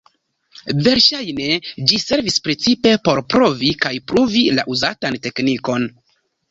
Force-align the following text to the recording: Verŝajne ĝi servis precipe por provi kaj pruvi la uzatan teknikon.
Verŝajne 0.87 1.49
ĝi 1.91 2.01
servis 2.05 2.39
precipe 2.47 2.97
por 3.09 3.23
provi 3.35 3.73
kaj 3.87 3.93
pruvi 4.13 4.47
la 4.59 4.69
uzatan 4.79 5.25
teknikon. 5.29 5.93